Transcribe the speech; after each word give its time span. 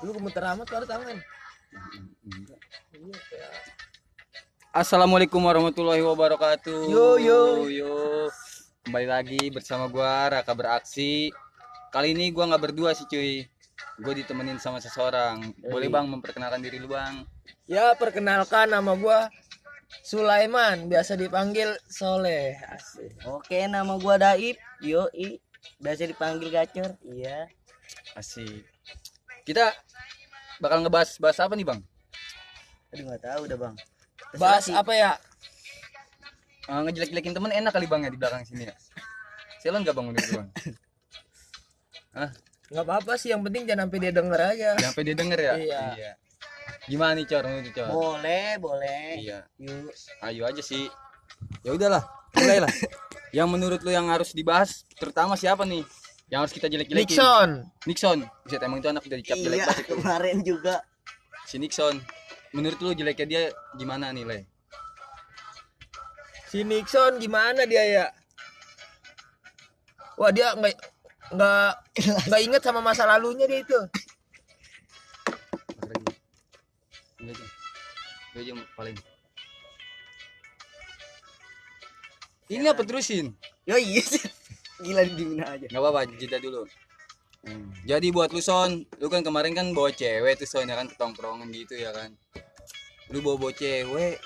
Lu 0.00 0.16
gemeter 0.16 0.44
amat 0.56 0.64
pada 0.64 0.86
tangan. 0.88 1.16
Iya, 2.96 3.18
kayak 3.28 3.52
Assalamualaikum 4.70 5.42
warahmatullahi 5.44 6.00
wabarakatuh. 6.00 6.88
Yo, 6.88 7.20
yo. 7.20 7.68
yo. 7.68 8.30
Kembali 8.86 9.04
lagi 9.04 9.40
bersama 9.52 9.90
gua 9.90 10.30
Raka 10.30 10.56
beraksi. 10.56 11.28
Kali 11.92 12.16
ini 12.16 12.32
gua 12.32 12.48
nggak 12.48 12.70
berdua 12.70 12.96
sih 12.96 13.04
cuy. 13.10 13.44
Gue 14.00 14.14
ditemenin 14.16 14.56
sama 14.56 14.80
seseorang. 14.80 15.52
Boleh 15.68 15.92
bang 15.92 16.08
memperkenalkan 16.08 16.64
diri 16.64 16.80
lu 16.80 16.88
bang? 16.88 17.20
Ya, 17.68 17.92
perkenalkan 17.98 18.72
nama 18.72 18.96
gua 18.96 19.28
Sulaiman, 20.00 20.88
biasa 20.88 21.18
dipanggil 21.18 21.76
Soleh. 21.90 22.56
Asik. 22.72 23.20
Oke, 23.28 23.68
nama 23.68 24.00
gua 24.00 24.16
Daib. 24.16 24.56
Yo, 24.80 25.12
i. 25.12 25.36
Biasa 25.76 26.08
dipanggil 26.08 26.48
gacor. 26.48 26.96
Iya. 27.04 27.50
Asik. 28.16 28.64
Kita 29.46 29.72
bakal 30.60 30.84
ngebahas 30.84 31.10
bahas 31.18 31.38
apa 31.40 31.54
nih 31.56 31.66
bang? 31.66 31.80
Aduh 32.92 33.04
nggak 33.08 33.22
tahu 33.22 33.42
dah 33.48 33.58
bang. 33.58 33.74
Terserah 33.76 34.40
Bahas 34.40 34.64
sih. 34.66 34.74
apa 34.76 34.92
ya? 34.94 35.10
Eh, 36.70 36.80
ngejelek-jelekin 36.86 37.34
temen 37.34 37.50
enak 37.50 37.72
kali 37.74 37.86
bang 37.88 38.00
ya 38.06 38.10
di 38.12 38.18
belakang 38.20 38.42
sini 38.46 38.68
ya. 38.68 38.74
Silon 39.60 39.84
gak 39.84 39.92
bang 39.92 40.06
lu, 40.08 40.16
bang? 40.16 40.48
Hah? 42.16 42.30
Nggak 42.70 42.84
apa-apa 42.86 43.12
sih, 43.20 43.28
yang 43.28 43.44
penting 43.44 43.68
jangan 43.68 43.90
sampai 43.90 43.98
dia 44.00 44.12
denger 44.14 44.40
aja. 44.40 44.68
Jangan 44.78 44.88
sampai 44.94 45.04
dia 45.04 45.16
denger 45.18 45.38
ya? 45.42 45.54
Iya. 45.60 46.12
Gimana 46.88 47.12
nih 47.18 47.26
cor? 47.28 47.44
Menurut 47.44 47.64
lu, 47.66 47.72
cor? 47.76 47.86
Boleh, 47.92 48.50
boleh. 48.56 49.08
Iya. 49.20 49.38
Yuk. 49.60 49.92
ayo 50.24 50.42
aja 50.48 50.62
sih 50.64 50.88
ya 51.64 51.76
udahlah 51.76 52.04
mulai 52.36 52.58
lah 52.62 52.72
yang 53.36 53.48
menurut 53.50 53.80
lu 53.84 53.90
yang 53.92 54.08
harus 54.10 54.32
dibahas 54.32 54.84
terutama 54.96 55.36
siapa 55.36 55.62
nih 55.64 55.84
yang 56.30 56.46
harus 56.46 56.54
kita 56.54 56.70
jelek-jelekin 56.70 57.10
Nixon. 57.10 57.50
Nixon 57.84 58.18
Buset, 58.46 58.62
emang 58.62 58.78
itu 58.78 58.86
anak 58.86 59.02
udah 59.02 59.18
dicap 59.18 59.36
jelek 59.36 59.58
Iya, 59.58 59.66
banget 59.66 59.82
itu 59.82 59.94
kemarin 59.98 60.36
juga. 60.46 60.74
si 61.44 61.58
Nixon 61.58 61.98
menurut 62.54 62.78
lu 62.78 62.94
jeleknya 62.94 63.26
dia 63.26 63.42
gimana 63.74 64.14
nih 64.14 64.22
le 64.22 64.38
Si 66.46 66.62
Nixon 66.62 67.18
gimana 67.18 67.62
dia 67.62 67.82
ya? 67.82 68.06
Wah, 70.14 70.30
dia 70.30 70.50
nggak 70.54 70.74
nggak 71.30 71.70
nggak 72.26 72.40
inget 72.42 72.62
sama 72.62 72.82
masa 72.82 73.06
lalunya 73.06 73.46
dia 73.46 73.62
itu. 73.62 73.78
Apa 75.78 75.86
lagi? 75.86 76.10
Ini 77.22 77.30
aja. 77.30 77.46
Ini 78.34 78.38
aja 78.38 78.52
paling 78.74 78.96
ini 82.50 82.66
apa 82.66 82.82
terusin 82.82 83.30
Yo, 83.62 83.78
iya 83.78 84.02
sih. 84.02 84.26
Gila 84.80 85.02
di 85.04 85.24
mana 85.28 85.44
aja. 85.56 85.66
nggak 85.68 85.80
apa-apa 85.80 86.00
jeda 86.16 86.38
dulu 86.40 86.64
jadi 87.88 88.06
buat 88.12 88.30
lu 88.32 88.40
son 88.44 88.84
lu 89.00 89.06
kan 89.08 89.24
kemarin 89.24 89.56
kan 89.56 89.72
bawa 89.72 89.88
cewek 89.92 90.36
tuh 90.40 90.48
son 90.48 90.68
ya 90.68 90.76
kan 90.76 90.88
ke 90.88 90.96
tongkrongan 91.00 91.48
gitu 91.52 91.76
ya 91.76 91.88
kan 91.92 92.12
lu 93.08 93.24
bawa 93.24 93.36
bawa 93.40 93.52
cewek 93.56 94.20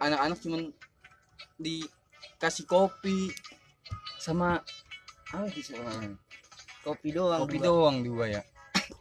anak-anak 0.00 0.36
cuman 0.44 0.68
dikasih 1.56 2.68
kopi 2.68 3.32
sama 4.20 4.60
apa 5.32 5.48
sih 5.52 5.64
sama 5.64 6.16
Kopi 6.86 7.10
doang. 7.10 7.42
kopi 7.42 7.58
dua. 7.58 7.66
doang 7.66 7.96
dua 8.04 8.24
ya 8.30 8.42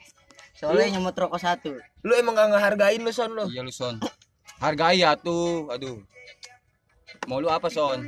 Soalnya 0.57 0.97
nyemot 0.97 1.13
rokok 1.13 1.37
satu. 1.37 1.75
Lu 2.01 2.15
emang 2.17 2.33
gak 2.33 2.49
ngehargain 2.49 3.03
lu 3.03 3.11
son 3.13 3.29
lu. 3.35 3.45
iya 3.51 3.61
lu 3.61 3.69
son 3.69 3.99
hargai 4.57 5.03
ya 5.03 5.13
tuh 5.19 5.67
aduh 5.67 5.99
mau 7.27 7.43
lu 7.43 7.51
apa 7.51 7.67
son 7.67 7.99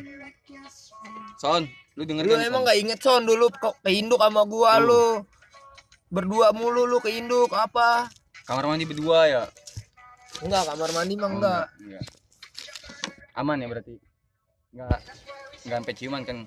son 1.38 1.68
lu 1.98 2.06
denger 2.06 2.24
Lu 2.24 2.32
kan, 2.32 2.46
emang 2.46 2.62
Son? 2.62 2.68
gak 2.68 2.78
inget 2.78 3.00
son 3.02 3.22
dulu 3.24 3.46
kok 3.52 3.76
ke 3.82 3.90
induk 3.92 4.22
sama 4.22 4.46
gua 4.46 4.78
lu. 4.80 5.26
Berdua 6.08 6.54
mulu 6.54 6.86
lu 6.86 6.98
ke 7.00 7.10
induk 7.12 7.50
apa? 7.52 8.08
kamar 8.46 8.64
mandi 8.66 8.86
berdua 8.86 9.28
ya 9.28 9.44
Enggak, 10.40 10.72
kamar 10.72 10.90
mandi 10.94 11.14
mah 11.14 11.28
enggak. 11.28 11.66
enggak. 11.76 12.04
aman 13.36 13.60
ya 13.60 13.68
berarti 13.68 13.94
enggak 14.72 15.00
enggak 15.60 15.78
sampai 15.78 15.94
ciuman 15.94 16.24
kan 16.24 16.38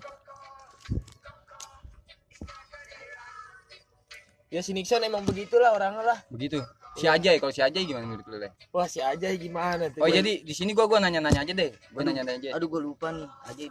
Ya 4.49 4.61
si 4.61 4.73
Nixon 4.73 4.99
emang 5.01 5.23
begitulah 5.23 5.71
orangnya 5.71 6.03
lah. 6.05 6.19
begitu 6.27 6.59
si 6.97 7.05
Ajay 7.05 7.37
kalau 7.37 7.53
si 7.53 7.61
Ajay 7.61 7.85
gimana 7.85 8.03
menurut 8.03 8.27
lu 8.27 8.37
le 8.37 8.49
Wah, 8.71 8.89
si 8.89 8.99
aja 8.99 9.29
gimana 9.31 9.87
tuh? 9.87 10.01
oh 10.01 10.09
jadi 10.09 10.41
di 10.41 10.51
sini 10.51 10.73
gua 10.73 10.89
gua 10.89 10.99
nanya-nanya 10.99 11.45
aja 11.45 11.53
deh 11.53 11.71
gua 11.93 12.03
nanya-nanya 12.03 12.39
aja 12.41 12.51
Aduh, 12.57 12.67
gua 12.67 12.81
lupa 12.81 13.13
nih. 13.13 13.29
Aja. 13.45 13.65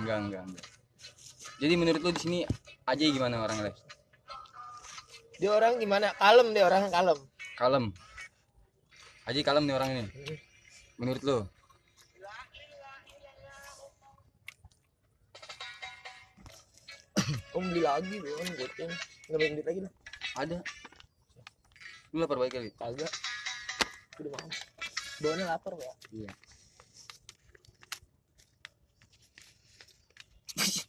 Enggak 0.00 0.18
enggak 0.26 0.42
enggak 0.46 0.66
jadi 1.62 1.74
menurut 1.78 2.02
lu 2.02 2.10
di 2.10 2.20
sini 2.20 2.38
Ajay 2.84 3.14
gimana 3.14 3.40
orang 3.40 3.64
le 3.64 3.72
Dia 5.40 5.50
orang 5.56 5.80
gimana? 5.80 6.12
Kalem 6.20 6.52
dia 6.52 6.68
orang 6.68 6.92
kalem. 6.92 7.18
kalem 7.56 7.84
Ajay 9.24 9.42
kalem 9.46 9.64
nih 9.64 9.74
orang 9.78 9.90
ini 9.94 10.04
menurut 11.00 11.22
lu 11.24 11.38
Om 17.56 17.64
beli 17.70 17.82
lagi 17.82 18.14
lu 18.20 18.28
kan 18.36 18.48
goceng. 18.58 18.92
Enggak 19.30 19.38
beli 19.40 19.56
duit 19.56 19.66
lagi 19.66 19.80
lah. 19.86 19.92
ada 20.34 20.58
lu 22.12 22.20
lapar 22.22 22.36
baik 22.38 22.52
kali 22.52 22.70
Kagak. 22.76 23.10
Udah 24.20 24.30
mau. 24.30 24.50
Bawaannya 25.22 25.46
lapar, 25.46 25.72
Pak. 25.78 25.94
iya 26.14 26.30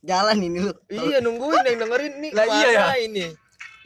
Jalan 0.05 0.37
ini 0.37 0.57
lu. 0.61 0.71
Iya, 0.87 1.17
nungguin 1.19 1.65
yang 1.65 1.77
dengerin 1.81 2.13
nih. 2.21 2.31
Lah, 2.37 2.45
iya 2.45 2.67
ya? 2.69 2.69
ke 2.69 2.77
mana 2.77 2.97
ini. 3.01 3.25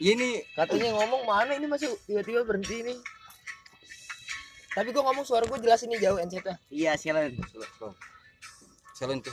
Iya 0.00 0.12
Katanya 0.52 0.88
ngomong 1.00 1.22
mana 1.24 1.52
ini 1.56 1.66
masih 1.68 1.88
tiba-tiba 2.04 2.44
berhenti 2.44 2.84
nih. 2.84 2.98
Tapi 4.76 4.92
gua 4.92 5.10
ngomong 5.10 5.24
suara 5.24 5.48
gua 5.48 5.56
jelas 5.58 5.80
ini 5.82 5.96
jauh 5.96 6.20
NCT. 6.20 6.46
Iya, 6.70 6.94
sialan. 7.00 7.34
salon 8.96 9.24
tuh 9.24 9.32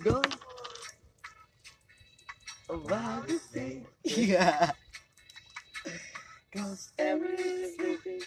Go. 0.00 0.20
Oh, 2.68 2.80
deh. 3.52 3.84
Iya. 4.04 4.72
Cause 6.52 6.92
everything. 6.96 8.20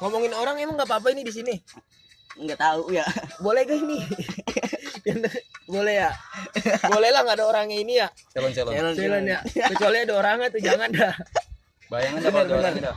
Ngomongin 0.00 0.32
orang 0.36 0.56
emang 0.60 0.76
nggak 0.76 0.88
apa-apa 0.88 1.12
ini 1.16 1.24
di 1.24 1.32
sini. 1.32 1.54
Enggak 2.36 2.60
tahu 2.60 2.92
ya. 2.92 3.04
Boleh 3.40 3.64
gak 3.64 3.80
ini? 3.80 3.98
Boleh 5.72 5.94
ya? 6.06 6.10
Boleh 6.90 7.10
lah 7.14 7.20
nggak 7.22 7.36
ada 7.38 7.46
orangnya 7.46 7.78
ini 7.78 7.94
ya. 8.02 8.08
salon 8.34 8.50
salon 8.54 8.94
Jalan 8.94 9.22
ya. 9.26 9.38
Kecuali 9.44 9.96
ada 10.02 10.14
orangnya 10.14 10.48
tuh 10.50 10.62
jangan 10.62 10.88
dah. 10.90 11.14
bayangan 11.86 12.18
dah 12.18 12.30
kalau 12.34 12.46
ada 12.50 12.54
orang 12.58 12.74
dah 12.82 12.94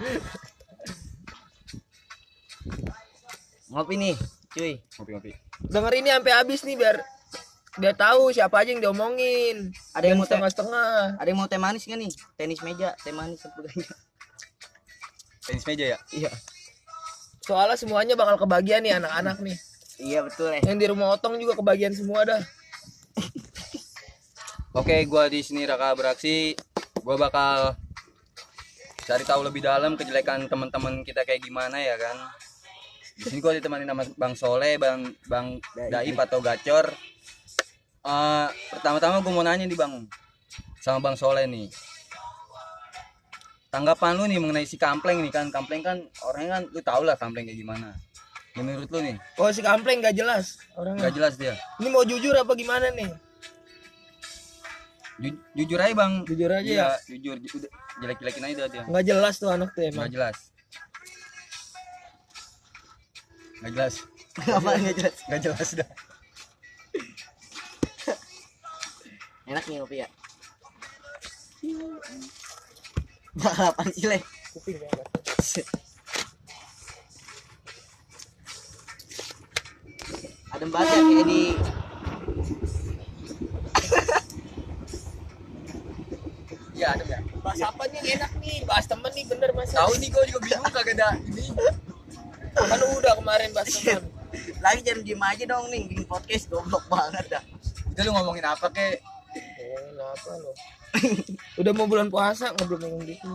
Ngopi 3.69 3.95
nih, 4.01 4.15
cuy. 4.49 4.81
ngopi 4.97 5.11
ngopi 5.13 5.31
Denger 5.69 5.93
ini 6.01 6.09
sampai 6.09 6.33
habis 6.33 6.65
nih 6.65 6.73
biar 6.73 6.97
biar 7.77 7.93
tahu 7.93 8.33
siapa 8.33 8.65
aja 8.65 8.73
yang 8.73 8.81
diomongin. 8.81 9.69
Ada 9.93 10.09
yang 10.09 10.17
mau 10.17 10.25
teh, 10.25 10.33
setengah-setengah. 10.33 11.21
ada 11.21 11.27
yang 11.29 11.37
mau 11.37 11.45
teh 11.45 11.61
manis 11.61 11.85
nggak 11.85 11.99
nih? 12.01 12.11
Tenis 12.33 12.59
meja, 12.65 12.97
teh 12.97 13.13
manis 13.13 13.45
enggak? 13.45 13.97
tenis 15.45 15.63
meja 15.69 15.85
ya 15.93 15.97
Iya. 16.09 16.31
Soalnya 17.45 17.77
semuanya 17.77 18.13
bakal 18.17 18.41
kebagian 18.41 18.81
nih 18.81 18.97
anak-anak 18.97 19.37
nih. 19.41 19.57
Iya 19.99 20.23
betul 20.23 20.55
eh. 20.55 20.63
Yang 20.63 20.77
di 20.79 20.85
rumah 20.87 21.11
otong 21.11 21.35
juga 21.35 21.59
kebagian 21.59 21.91
semua 21.91 22.23
dah. 22.23 22.39
Oke, 24.71 24.95
gua 25.11 25.27
di 25.27 25.43
sini 25.43 25.67
Raka 25.67 25.91
beraksi. 25.91 26.55
Gua 27.03 27.19
bakal 27.19 27.75
cari 29.03 29.23
tahu 29.27 29.43
lebih 29.43 29.59
dalam 29.65 29.99
kejelekan 29.99 30.47
teman-teman 30.47 31.03
kita 31.03 31.27
kayak 31.27 31.43
gimana 31.43 31.83
ya 31.83 31.99
kan. 31.99 32.15
Di 33.19 33.27
sini 33.27 33.43
gua 33.43 33.51
ditemani 33.51 33.83
sama 33.83 34.03
Bang 34.15 34.33
Soleh, 34.39 34.79
Bang 34.79 35.11
Bang 35.27 35.59
Daib 35.75 36.15
atau 36.15 36.39
Gacor. 36.39 36.95
Eh, 37.99 38.47
pertama-tama 38.71 39.19
gua 39.19 39.33
mau 39.35 39.43
nanya 39.43 39.67
nih 39.67 39.75
Bang 39.75 40.07
sama 40.79 41.03
Bang 41.03 41.19
Soleh 41.19 41.43
nih. 41.43 41.67
Tanggapan 43.69 44.15
lu 44.15 44.25
nih 44.31 44.39
mengenai 44.39 44.63
si 44.63 44.79
Kampleng 44.79 45.19
nih 45.21 45.29
kan. 45.29 45.51
Kampleng 45.51 45.83
kan 45.83 45.97
orangnya 46.23 46.57
kan 46.57 46.63
lu 46.71 46.79
tau 46.79 47.03
lah 47.03 47.19
Kampleng 47.19 47.45
kayak 47.45 47.59
gimana. 47.59 47.93
Menurut 48.59 48.87
lu 48.89 48.99
nih, 49.01 49.15
Oh 49.35 49.47
si 49.49 49.61
kampleng 49.61 49.99
gak 49.99 50.13
jelas 50.13 50.59
orangnya. 50.73 51.01
nggak 51.01 51.15
jelas 51.15 51.33
dia. 51.35 51.55
Ini 51.77 51.87
mau 51.87 52.03
jujur 52.03 52.33
apa 52.33 52.51
gimana 52.53 52.91
nih? 52.91 53.07
Ju- 55.17 55.39
jujur 55.53 55.75
aja 55.77 55.93
Bang. 55.93 56.23
Jujur 56.23 56.47
aja 56.49 56.63
Iya, 56.63 56.87
ya. 56.91 57.07
jujur. 57.09 57.35
Jelek-jelekin 57.99 58.43
aja 58.45 58.67
dia. 58.67 58.83
Nggak 58.83 59.05
jelas 59.05 59.35
tuh 59.35 59.47
anak 59.47 59.71
tuh 59.71 59.83
emang. 59.85 60.03
Nggak 60.03 60.11
jelas. 60.13 60.37
Nggak 63.59 63.71
jelas. 63.73 63.93
Apa 64.55 64.69
enggak 64.73 64.95
jelas? 64.97 65.15
Nggak 65.25 65.41
jelas 65.41 65.69
dah. 65.75 65.89
Enak 69.49 69.63
nih 69.65 69.75
ngopi 69.77 69.97
ya. 69.97 70.07
Bakal 73.35 73.65
apaan 73.71 73.91
sih, 73.91 74.05
Le? 74.05 74.19
Kuping 74.51 74.77
ya. 74.77 74.87
Banget 80.59 80.91
ya 80.91 81.01
kayak 81.07 81.25
di 81.31 81.41
Iya, 86.79 86.95
ada 86.95 87.03
ya. 87.03 87.19
Bahas 87.43 87.59
apa 87.59 87.83
nih 87.91 88.15
enak 88.15 88.31
nih? 88.39 88.57
Bahas 88.63 88.85
temen 88.87 89.11
nih 89.11 89.25
bener 89.27 89.51
mas. 89.51 89.75
Tahu 89.75 89.99
nih 89.99 90.09
gue 90.15 90.23
juga 90.31 90.39
bingung 90.47 90.71
kagak 90.71 90.95
ada 90.95 91.19
ini. 91.27 91.51
Kan 92.55 92.79
udah 92.95 93.13
kemarin 93.19 93.51
bahas 93.51 93.67
temen. 93.75 94.03
Lagi 94.63 94.79
jangan 94.87 95.03
diem 95.03 95.19
aja 95.23 95.43
dong 95.43 95.65
nih 95.67 95.81
bikin 95.91 96.05
podcast 96.07 96.47
goblok 96.47 96.87
banget 96.87 97.25
dah. 97.27 97.43
Udah 97.91 98.01
lu 98.07 98.11
ngomongin 98.15 98.45
apa 98.47 98.67
kek? 98.71 99.03
Oh, 99.59 99.79
kenapa 99.91 100.31
lo? 100.39 100.51
udah 101.61 101.71
mau 101.75 101.85
bulan 101.85 102.09
puasa 102.09 102.49
ngobrol 102.55 102.81
ngomong 102.81 103.03
gitu. 103.11 103.29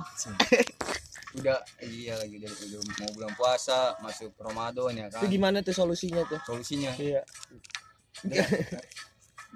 Udah 1.34 1.58
iya 1.82 2.14
lagi 2.14 2.38
udah, 2.38 2.50
udah 2.50 2.80
mau 3.02 3.10
bulan 3.14 3.32
puasa, 3.34 3.98
masuk 3.98 4.30
Ramadan 4.38 4.94
ya 4.94 5.06
kan. 5.10 5.20
Itu 5.22 5.26
gimana 5.30 5.58
tuh 5.60 5.74
solusinya 5.74 6.22
tuh? 6.26 6.38
Solusinya 6.46 6.94
Iya. 6.94 7.22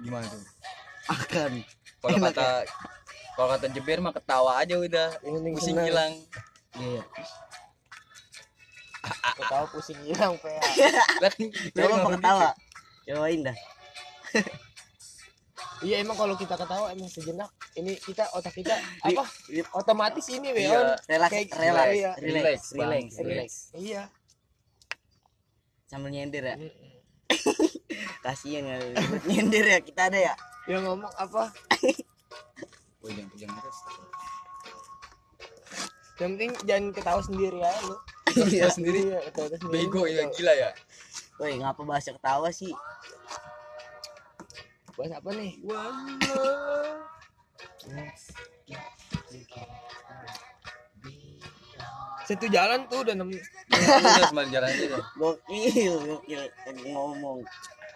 gimana 0.03 0.25
tuh? 0.27 0.43
Akan. 1.07 1.51
Kalau 1.99 2.17
kata 2.19 2.47
kalau 3.35 3.49
kata 3.55 3.65
Jeber 3.71 3.99
mah 4.03 4.11
ketawa 4.11 4.59
aja 4.59 4.75
udah. 4.75 5.15
Yang 5.23 5.33
penting 5.39 5.53
Pusing 5.55 5.75
senang. 5.75 5.87
hilang. 5.87 6.13
Iya. 6.75 7.01
Aku 9.33 9.41
tahu 9.47 9.65
pusing 9.73 9.99
hilang 10.03 10.35
PA. 10.37 10.59
Lah 11.23 11.31
ketawa. 12.19 12.49
Cobain 13.07 13.39
dah. 13.41 13.57
Iya 15.79 16.03
emang 16.03 16.13
kalau 16.13 16.35
kita 16.35 16.53
ketawa 16.53 16.91
emang 16.91 17.07
sejenak 17.07 17.47
ini 17.73 17.95
kita 17.95 18.27
otak 18.35 18.51
kita 18.51 18.75
apa 18.99 19.23
otomatis 19.73 20.27
ini 20.27 20.51
we 20.51 20.67
Iya. 20.67 20.75
on. 20.75 20.87
Relax, 21.07 21.31
Kayak- 21.31 21.55
relax, 21.55 21.87
iya. 21.89 22.11
relax, 22.19 22.19
Relax, 22.19 22.59
relax, 22.75 23.05
relax. 23.17 23.49
Iya. 23.73 24.01
Sambil 25.85 26.11
nyender 26.11 26.43
ya. 26.43 26.55
Kasihan 28.25 28.63
ya. 28.67 28.75
nyender 29.25 29.65
ya 29.65 29.79
kita 29.79 30.11
ada 30.11 30.19
ya. 30.19 30.33
Yang 30.67 30.81
ngomong 30.85 31.13
apa? 31.15 31.47
Jangan 33.09 33.25
jangan 33.33 33.55
terus. 33.57 33.77
Yang 36.19 36.29
penting 36.29 36.51
jangan 36.67 36.85
ketawa 36.91 37.21
sendiri 37.23 37.57
ya 37.57 37.71
lu. 37.81 37.95
Ketawa 38.27 38.69
sendiri. 38.69 38.99
Iya, 39.07 39.19
ketawa 39.25 39.47
sendiri. 39.49 39.71
Bego 39.71 40.01
ya 40.03 40.23
gila 40.27 40.53
ya. 40.53 40.69
Woi, 41.39 41.55
ngapa 41.55 41.81
bahasa 41.87 42.11
ketawa 42.11 42.51
sih? 42.51 42.75
Bahas 44.99 45.15
apa 45.15 45.29
nih? 45.31 45.55
Satu 52.27 52.45
jalan 52.51 52.85
tuh 52.91 53.01
udah 53.01 53.15
nemu 53.17 53.33
Udah 53.33 54.25
sembari 54.29 54.49
jalan 54.53 54.69
aja. 54.69 54.85
dah. 54.93 55.03
Gokil, 55.17 55.93
gokil. 56.05 56.41
Ngomong. 56.93 57.39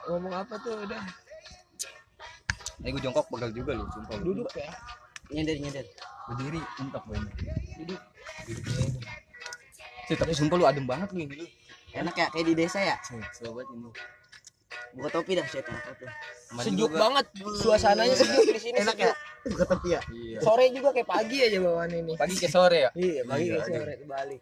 ngomong 0.03 0.33
apa 0.35 0.55
tuh 0.59 0.83
udah 0.83 0.99
Ini 2.83 2.91
gue 2.91 3.01
jongkok 3.05 3.31
pegal 3.31 3.51
juga 3.55 3.71
lu, 3.79 3.85
sumpah 3.95 4.15
lu. 4.19 4.35
duduk 4.35 4.49
ya. 4.59 4.67
Nyender, 5.31 5.55
nyender. 5.55 5.85
Berdiri, 6.27 6.59
entok 6.83 7.03
gue 7.07 7.15
ini. 7.15 7.31
Duduk. 7.79 8.01
Duduk. 8.43 9.03
Sih, 10.09 10.15
tapi 10.19 10.33
sumpah 10.35 10.55
lu 10.59 10.65
adem 10.67 10.83
banget 10.83 11.11
lu 11.15 11.23
ini 11.23 11.35
lu. 11.39 11.47
Enak 11.95 12.15
ya 12.17 12.27
kayak 12.33 12.43
di 12.49 12.53
desa 12.57 12.83
ya. 12.83 12.95
Sobat 13.37 13.69
ini. 13.71 13.87
Buka 14.93 15.09
topi 15.11 15.33
dah, 15.33 15.45
saya 15.45 15.65
Sejuk 16.61 16.85
juga- 16.87 17.01
banget 17.01 17.25
suasananya 17.57 18.13
sejuk 18.13 18.45
di 18.47 18.61
sini. 18.61 18.77
Enak 18.77 18.93
ya? 18.95 19.13
Buka 19.43 19.65
topi 19.65 19.87
ya. 19.89 20.01
Iya. 20.07 20.37
Sore 20.39 20.69
juga 20.69 20.89
kayak 20.91 21.09
pagi 21.09 21.37
aja 21.39 21.57
bawaan 21.59 21.91
ini. 21.91 22.13
Pagi 22.13 22.35
ke 22.35 22.45
sore 22.45 22.77
ya? 22.79 22.89
Iya, 22.93 23.21
pagi 23.25 23.49
Iya, 23.49 23.57
aduh. 23.59 23.73
sore 23.73 23.93
balik. 24.05 24.41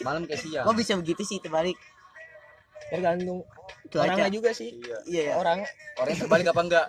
Malam 0.00 0.22
ke 0.24 0.34
siang. 0.34 0.62
Kok 0.62 0.74
bisa 0.74 0.92
begitu 0.94 1.22
sih 1.22 1.38
terbalik? 1.38 1.74
Tergantung 2.88 3.42
Cuaca. 3.84 4.04
orangnya 4.06 4.30
juga 4.30 4.50
sih. 4.50 4.72
Iya. 4.72 4.96
Iya 5.04 5.22
ya. 5.24 5.34
Orang 5.36 5.58
Orang 5.96 6.14
terbalik 6.14 6.46
apa 6.46 6.60
enggak? 6.62 6.86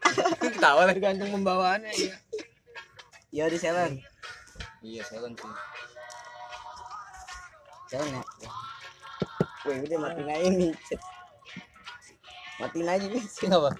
Ketawa 0.40 0.80
lah. 0.80 0.94
tergantung 0.94 1.30
pembawaannya 1.32 1.90
ya. 1.90 2.14
Ya 3.30 3.42
udah 3.46 3.60
jalan. 3.60 3.90
Iya, 4.80 5.02
silent 5.04 5.36
sih. 5.36 5.52
Jalan 7.90 8.08
ya. 8.08 8.22
Woi, 9.68 9.76
udah 9.84 9.98
matiin 10.00 10.28
aja 10.32 10.48
nih. 10.48 10.72
Matiin 12.60 12.88
aja 12.88 13.06
nih. 13.06 13.24
Kenapa? 13.36 13.70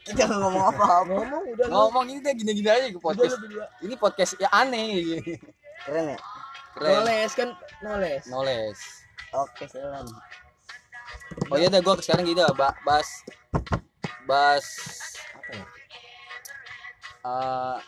Kita 0.00 0.22
nggak 0.24 0.40
ngomong 0.40 0.64
apa-apa. 0.72 1.12
Ngomong 1.12 1.44
udah. 1.52 1.66
Ngomong 1.68 2.04
ini 2.08 2.18
deh 2.24 2.32
gini-gini 2.32 2.68
aja 2.72 2.86
ke 2.88 2.96
podcast. 2.96 3.36
Ini 3.84 3.94
podcast 4.00 4.32
ya 4.40 4.48
aneh. 4.48 5.20
Keren 5.84 6.16
ya? 6.16 6.18
Keren. 6.72 6.92
Noles 7.04 7.32
kan 7.36 7.48
noles. 7.84 8.24
Knowledge. 8.24 8.80
Oke, 9.36 9.68
jalan. 9.68 10.08
Oh 11.52 11.56
iya 11.60 11.70
dah 11.70 11.78
gua 11.84 11.94
sekarang 12.00 12.26
gitu 12.26 12.42
ba 12.58 12.74
bas 12.82 13.22
bas 14.26 14.66
apa 15.36 15.50
ya? 15.54 15.64
Eh, 17.20 17.78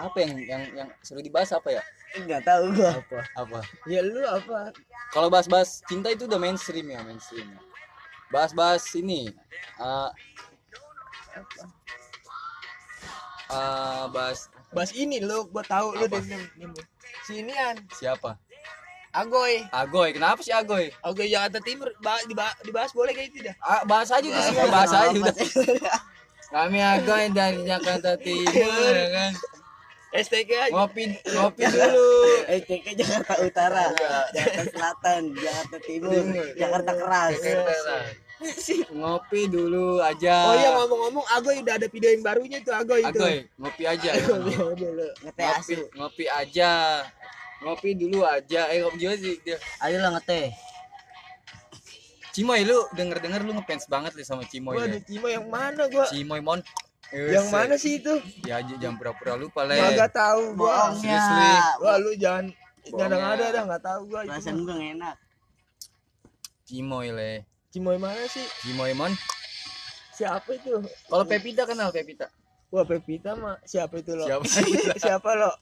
apa 0.00 0.16
yang 0.24 0.32
yang 0.46 0.62
yang 0.72 0.88
seru 1.04 1.20
dibahas 1.20 1.52
apa 1.52 1.68
ya? 1.74 1.82
Enggak 2.16 2.42
tahu 2.44 2.64
gua. 2.76 2.92
Apa? 3.00 3.20
Apa? 3.36 3.60
Ya 3.88 4.00
lu 4.04 4.20
apa? 4.28 4.72
Kalau 5.12 5.28
bahas-bahas 5.32 5.80
cinta 5.88 6.12
itu 6.12 6.28
udah 6.28 6.40
mainstream 6.40 6.88
ya, 6.88 7.00
mainstream. 7.04 7.48
ya. 7.48 7.60
Bahas-bahas 8.32 8.84
ini 8.96 9.32
eh 9.80 10.10
eh, 13.52 14.04
bahas 14.12 14.48
Bahas 14.72 14.92
ini 14.96 15.20
lu 15.20 15.48
gua 15.52 15.64
tahu 15.64 15.92
lu 15.96 16.08
deh 16.08 16.20
diem, 16.24 16.44
diem. 16.56 16.72
Si 17.28 17.44
inian, 17.44 17.76
siapa? 17.92 18.40
Agoy. 19.12 19.60
Agoy. 19.68 20.16
Kenapa 20.16 20.40
sih 20.40 20.56
Agoy? 20.56 20.88
Agoy 21.04 21.28
Jakarta 21.28 21.60
Timur 21.60 21.92
bah, 22.00 22.16
dibahas, 22.24 22.56
dibahas 22.64 22.90
boleh 22.96 23.12
kayak 23.12 23.28
itu 23.28 23.44
dah. 23.44 23.54
Ah, 23.60 23.84
bahas 23.84 24.08
aja 24.08 24.24
udah 24.24 24.42
semua 24.48 24.66
bahas 24.72 24.92
aja 24.96 25.12
udah. 25.12 25.36
Kami 26.48 26.80
Agoy 26.80 27.24
dari 27.28 27.60
Jakarta 27.68 28.16
Timur 28.16 28.92
ya 28.96 29.08
kan. 29.12 29.32
STK 30.12 30.50
aja. 30.52 30.72
Ngopi 30.76 31.02
ngopi 31.32 31.62
dulu. 31.72 32.08
Eh, 32.44 32.60
TK 32.60 32.86
Jakarta 32.94 33.34
Utara, 33.40 33.84
Jakarta 34.30 34.62
Selatan, 34.68 35.22
Jakarta 35.32 35.76
Timur, 35.80 36.20
Jakarta 36.52 36.92
Keras. 36.92 37.36
Ngopi 38.92 39.40
dulu 39.48 40.02
aja. 40.02 40.34
Oh 40.50 40.54
iya 40.58 40.70
ngomong-ngomong 40.76 41.24
Agoy 41.32 41.62
udah 41.62 41.78
ada 41.78 41.86
video 41.88 42.10
yang 42.12 42.20
barunya 42.20 42.58
tuh 42.60 42.74
Agoy 42.74 43.00
itu. 43.00 43.16
Agoy, 43.16 43.36
ngopi 43.56 43.82
aja. 43.88 44.08
Agoy 44.12 44.74
dulu. 44.76 45.06
Ngeteh 45.24 45.46
ngopi, 45.48 45.74
ngopi 45.96 46.24
aja. 46.28 46.70
Ngopi 47.62 47.90
dulu 47.94 48.18
aja. 48.26 48.60
Eh, 48.68 48.82
ngopi 48.82 48.96
juga 48.98 49.14
sih 49.16 49.38
dia. 49.40 49.56
Ayo 49.80 49.96
lah 50.02 50.18
ngeteh. 50.18 50.50
Cimoy 52.32 52.64
lu 52.64 52.88
denger-denger 52.96 53.44
lu 53.44 53.52
ngefans 53.54 53.84
banget 53.86 54.16
nih 54.16 54.24
sama 54.24 54.42
Cimoy. 54.48 54.74
Waduh, 54.74 54.96
Ya. 54.96 55.04
Cimo 55.04 55.28
yang 55.28 55.46
mana 55.52 55.84
gua? 55.86 56.08
Cimoy 56.08 56.40
mon. 56.40 56.60
Yang 57.12 57.46
mana 57.52 57.74
sih 57.76 58.00
itu? 58.00 58.14
Ya 58.48 58.64
aja 58.64 58.72
jangan 58.80 58.96
pura-pura 58.96 59.36
lupa 59.36 59.68
le. 59.68 59.76
Kagak 59.76 60.16
tahu 60.16 60.56
gua. 60.56 60.96
Bohongnya. 60.96 61.20
Seriously. 61.20 61.52
Wah, 61.84 61.96
lu 62.00 62.12
jangan 62.16 62.44
Bohongnya. 62.88 63.06
ada 63.06 63.16
ada 63.36 63.44
dah 63.52 63.62
enggak 63.68 63.82
tahu 63.84 64.00
gua 64.08 64.20
itu. 64.24 64.30
Perasaan 64.32 64.56
gua 64.64 64.74
nggak 64.80 64.92
enak. 64.96 65.16
Cimoy 66.64 67.08
le. 67.12 67.32
Cimoy 67.68 67.96
mana 68.00 68.24
sih? 68.32 68.46
Cimoy 68.64 68.96
mon. 68.96 69.12
Siapa 70.16 70.48
itu? 70.56 70.80
Kalau 71.08 71.24
Pepita 71.28 71.68
kenal 71.68 71.92
Pepita? 71.92 72.32
Wah, 72.72 72.88
Pepita 72.88 73.36
mah 73.36 73.60
siapa 73.68 74.00
itu 74.00 74.16
lo? 74.16 74.24
Siapa? 74.24 74.44
siapa 75.04 75.30
lo? 75.36 75.52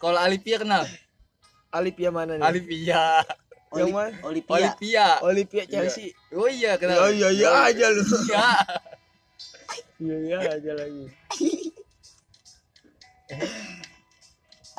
Kalau 0.00 0.18
Alipia 0.20 0.56
kenal? 0.56 0.88
Alipia 1.68 2.08
mana 2.08 2.40
nih? 2.40 2.44
Alipia. 2.44 3.24
Yang 3.76 3.92
mana? 3.92 4.16
Olivia. 4.24 4.52
Olivia. 4.56 5.08
Olivia 5.20 5.64
Chelsea. 5.68 6.16
Oh 6.32 6.48
iya 6.48 6.80
kenal. 6.80 6.96
Oh 7.04 7.12
iya 7.12 7.28
iya 7.28 7.48
aja 7.68 7.86
lu. 7.92 8.00
Iya. 8.00 8.48
Iya 9.96 10.16
iya 10.20 10.36
aja 10.60 10.72
lagi. 10.76 11.04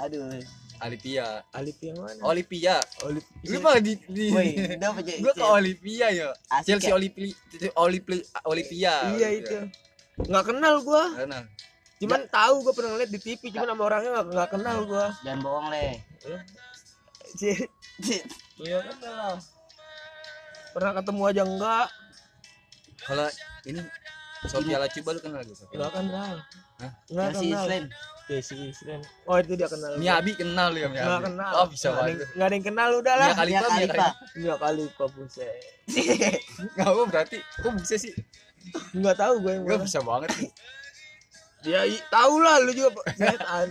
Aduh. 0.05 0.29
Alipia. 0.77 1.41
Alipia 1.57 1.91
mana? 1.97 2.21
Olivia. 2.21 2.77
Olivia. 3.01 3.49
Lu 3.49 3.57
mah 3.65 3.81
di, 3.81 3.97
di 4.13 4.29
gua 4.29 5.33
ke 5.33 5.41
Olivia 5.41 6.07
ya. 6.13 6.29
Asik 6.53 6.77
Chelsea 6.77 6.93
ya? 6.93 6.95
Olivia 6.95 7.33
Olivia 7.73 8.21
Olivia. 8.45 8.93
Iya 9.17 9.29
itu. 9.41 9.57
Nggak 10.21 10.53
kenal 10.53 10.85
gua. 10.85 11.17
Kenal. 11.17 11.43
Cuman 11.97 12.21
tahu 12.29 12.61
gua 12.61 12.73
pernah 12.77 12.93
ngeliat 12.93 13.09
di 13.09 13.17
TV, 13.17 13.41
cuman 13.49 13.73
sama 13.73 13.83
orangnya 13.89 14.09
nggak 14.21 14.27
nggak 14.37 14.49
kenal 14.53 14.77
gua. 14.85 15.07
Jangan 15.25 15.39
bohong 15.41 15.67
le. 15.73 15.87
Cih, 17.41 17.57
Iya 18.61 18.77
kenal. 18.85 19.41
Pernah 20.77 20.91
ketemu 21.01 21.21
aja 21.25 21.41
enggak? 21.41 21.87
Kalau 23.01 23.27
ini 23.65 23.81
Sofia 24.45 24.77
Lacuba 24.77 25.09
lu 25.11 25.19
kenal 25.19 25.41
gitu. 25.41 25.65
Enggak 25.71 25.91
kenal. 25.93 26.33
Hah? 26.77 26.91
Enggak 27.07 27.25
Masih 27.31 27.49
kenal. 27.49 27.65
Islam. 27.65 27.83
Desi 28.27 28.55
Islen. 28.59 29.01
Oh 29.23 29.35
itu 29.35 29.55
dia 29.55 29.65
kenal. 29.65 29.91
Miyabi 29.95 30.31
kenal 30.33 30.67
lu 30.69 30.77
ya 30.77 30.87
Miyabi. 30.87 31.07
Enggak 31.07 31.23
kenal. 31.25 31.51
Oh 31.55 31.65
bisa 31.65 31.87
Nggak 31.87 31.95
ada 31.95 32.01
banget. 32.03 32.17
yang- 32.19 32.29
nggak 32.29 32.45
ada 32.45 32.53
yang 32.53 32.65
kenal 32.65 32.89
udah 32.93 33.15
lah. 33.15 33.27
Mia 33.27 33.35
Khalifa, 33.35 33.47
Mia 33.49 33.57
Mia 33.57 33.71
Khalifa. 33.71 34.07
Enggak 34.35 34.57
kali 34.59 34.83
Pak 34.91 35.07
Buset. 35.11 35.55
Enggak 36.61 36.87
apa 36.87 37.01
berarti. 37.07 37.37
Kok 37.57 37.71
bisa 37.77 37.95
sih? 37.97 38.13
Enggak 38.91 39.15
tahu 39.15 39.33
gue 39.39 39.51
yang 39.51 39.63
Enggak 39.63 39.79
mana. 39.79 39.87
bisa 39.87 39.99
banget. 40.01 40.29
Ya 41.63 41.79
i- 41.83 42.05
tahu 42.07 42.33
lah 42.37 42.55
lu 42.59 42.71
juga 42.71 42.89
setan. 43.09 43.67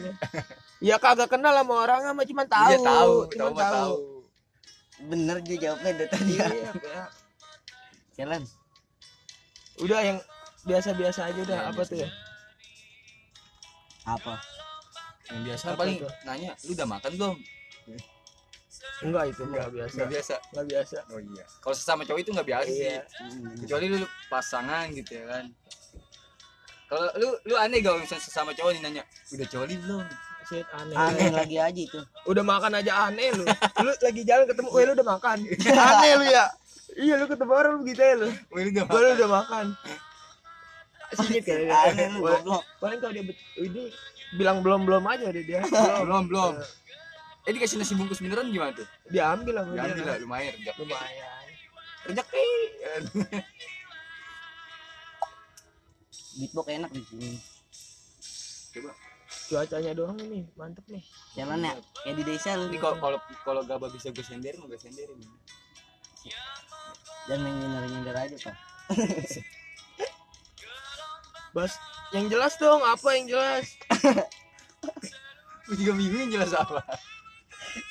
Ya 0.79 0.97
kagak 0.97 1.31
kenal 1.31 1.55
sama 1.55 1.75
orang 1.79 2.01
sama 2.03 2.23
cuman 2.23 2.47
tahu. 2.47 2.67
Iya 2.67 2.79
tahu, 2.83 3.15
cuman 3.31 3.53
tahu 3.53 3.57
tahu. 3.57 3.95
Bener 5.07 5.37
dia 5.41 5.57
jawabnya 5.63 5.91
dari 5.95 6.09
tadi. 6.09 6.33
Iya, 6.35 6.73
Jalan. 8.15 8.43
udah 9.77 10.01
yang 10.03 10.19
biasa-biasa 10.67 11.21
aja 11.31 11.41
udah 11.47 11.59
Iya, 11.63 11.71
apa 11.71 11.83
tuh 11.87 11.97
ya? 12.03 12.09
Apa? 14.07 14.35
yang 15.27 15.43
biasa 15.43 15.65
Apa 15.75 15.79
paling 15.83 15.99
tuh? 15.99 16.13
nanya 16.23 16.53
lu 16.63 16.71
udah 16.79 16.87
makan 16.87 17.11
belum? 17.19 17.37
Enggak 19.03 19.25
itu 19.35 19.43
enggak 19.43 19.69
biasa. 19.75 19.95
nggak 19.99 20.11
biasa. 20.15 20.35
Enggak 20.55 20.67
biasa. 20.71 20.97
Oh 21.11 21.21
iya. 21.21 21.45
Kalau 21.59 21.75
sesama 21.75 22.01
cowok 22.07 22.21
itu 22.23 22.31
nggak 22.31 22.49
biasa 22.49 22.69
sih 22.71 22.87
iya. 22.87 23.03
Hmm. 23.03 23.55
kecuali 23.59 23.85
lu 23.91 24.07
pasangan 24.31 24.87
gitu 24.95 25.11
ya 25.19 25.25
kan. 25.27 25.45
Kalau 26.87 27.07
lu 27.19 27.29
lu 27.51 27.55
aneh 27.59 27.83
gak 27.83 27.99
misalnya 27.99 28.23
sesama 28.23 28.55
cowok 28.55 28.79
nih 28.79 28.83
nanya 28.87 29.03
udah 29.35 29.47
coli 29.51 29.75
belum? 29.75 30.07
Shit, 30.47 30.67
aneh. 30.71 30.95
Aneh 30.95 31.29
lagi 31.35 31.57
aja 31.59 31.81
itu. 31.83 32.01
udah 32.31 32.45
makan 32.47 32.79
aja 32.79 33.11
aneh 33.11 33.35
lu. 33.35 33.43
Lu 33.83 33.91
lagi 33.91 34.23
jalan 34.23 34.47
ketemu 34.47 34.69
weh 34.71 34.85
lu 34.87 34.93
udah 34.95 35.09
makan. 35.19 35.39
Aneh 35.91 36.13
lu 36.15 36.27
ya. 36.31 36.47
Iya 36.95 37.15
lu 37.19 37.27
ketemu 37.27 37.53
orang 37.59 37.73
lu. 37.83 37.85
Gitu 37.91 37.99
ya 37.99 38.15
lu 38.15 38.29
udah 38.55 38.87
lu 38.87 39.09
udah 39.19 39.31
makan 39.43 39.67
singit 41.19 41.43
kali 41.43 41.65
dia. 41.67 41.77
Aneh 41.87 42.07
lu 42.11 42.21
Paling- 42.21 42.43
goblok. 42.43 42.63
paling 42.79 42.99
kalau 42.99 43.13
dia 43.15 43.25
ini 43.59 43.83
bilang 44.35 44.59
belum 44.61 44.85
belum 44.85 45.03
aja 45.07 45.27
deh 45.31 45.45
dia. 45.45 45.61
Belum 46.03 46.27
belum 46.27 46.55
eh 47.47 47.53
dikasih 47.55 47.79
nasi 47.79 47.95
bungkus 47.95 48.19
beneran 48.19 48.51
gimana 48.51 48.75
tuh? 48.75 48.83
Diambil 49.07 49.55
dia 49.55 49.87
diambil 49.87 50.03
lah 50.03 50.19
lumayan 50.19 50.51
rejak. 50.59 50.75
Lumayan. 50.83 51.47
Rezeki 52.07 52.49
Beatbox 56.37 56.67
enak 56.69 56.91
di 56.93 57.03
sini. 57.07 57.31
coba. 58.77 58.93
Cuacanya 59.47 59.93
doang 59.95 60.19
ini 60.21 60.43
mantep 60.53 60.85
nih. 60.91 61.01
Jalan 61.33 61.65
ya 61.65 61.73
kayak 62.03 62.15
di 62.19 62.25
desa 62.27 62.59
lu. 62.59 62.67
ini 62.69 62.77
kalau 62.77 62.99
kalau 62.99 63.19
kalau 63.41 63.61
gak 63.63 63.79
bisa 63.89 64.11
gue 64.11 64.21
senderin 64.21 64.61
gue 64.61 64.77
senderin 64.77 65.17
Dan 67.27 67.43
main 67.43 67.55
nyender-nyender 67.55 68.15
aja, 68.15 68.37
Pak. 68.39 68.57
bas 71.57 71.73
yang 72.13 72.29
jelas 72.29 72.53
dong 72.61 72.85
apa 72.85 73.09
yang 73.17 73.25
jelas? 73.27 73.65
Gue 75.67 75.77
juga 75.81 75.93
bingung 75.97 76.29
jelas 76.29 76.53
apa. 76.53 76.85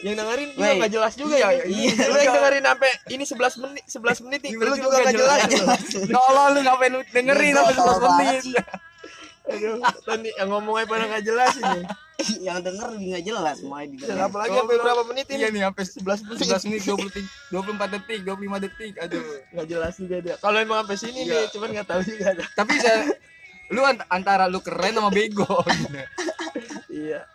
Yang 0.01 0.15
dengerin 0.17 0.49
juga 0.55 0.71
nggak 0.79 0.91
jelas 0.93 1.13
juga 1.13 1.35
ya? 1.35 1.49
Iya. 1.61 1.93
lu 2.09 2.17
yang 2.17 2.35
dengerin 2.37 2.63
sampai 2.65 2.91
ini 3.11 3.23
11 3.25 3.61
menit 3.61 3.83
11 3.85 4.25
menit 4.25 4.39
nih 4.41 4.51
Ini 4.55 4.63
lu 4.63 4.75
juga 4.79 4.97
nggak 5.01 5.15
jelas. 5.15 5.41
tolong 6.07 6.47
lu 6.55 6.59
ngapain 6.63 6.91
lu 6.93 7.01
dengerin 7.09 7.51
sampai 7.53 7.73
tahu 7.75 7.85
11 7.85 8.01
banget. 8.01 8.15
Menit. 8.15 8.43
Aduh, 9.45 9.77
tadi 10.01 10.29
yang 10.33 10.49
ngomongnya 10.49 10.85
pada 10.89 11.03
nggak 11.05 11.23
jelas 11.25 11.53
ini. 11.57 11.81
Yang 12.47 12.71
denger 12.71 12.87
lebih 12.95 13.07
nggak 13.11 13.25
jelas 13.27 13.55
semuanya 13.59 13.87
di 13.91 13.95
Dan 13.99 14.17
apalagi 14.23 14.55
sampai 14.55 14.77
berapa 14.79 15.03
menit 15.03 15.25
iya 15.29 15.51
ini 15.51 15.59
nih 15.59 15.61
sampai 15.67 15.83
11 15.83 16.25
menit. 16.25 16.39
11 16.47 16.67
menit 16.71 16.81
20 17.51 17.75
24 17.75 17.93
detik 17.93 18.19
25 18.23 18.63
detik 18.65 18.93
aduh. 19.03 19.23
Nggak 19.51 19.67
jelas 19.67 19.93
juga 19.99 20.15
dia. 20.23 20.35
Kalau 20.39 20.57
emang 20.57 20.77
sampai 20.81 20.97
sini 20.97 21.19
Iya. 21.27 21.35
nih 21.35 21.51
cuman 21.51 21.69
nggak 21.75 21.87
tahu 21.91 22.01
juga. 22.07 22.25
Ada 22.31 22.43
tapi 22.55 22.73
saya 22.79 22.99
lu 23.67 23.81
ant- 23.81 24.05
antara 24.07 24.45
lu 24.45 24.59
keren 24.59 24.93
sama 24.93 25.09
bego. 25.09 25.47
Iya. 26.87 27.25